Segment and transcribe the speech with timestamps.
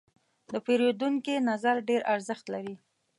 [0.49, 2.75] د پیرودونکي نظر ډېر ارزښت لري.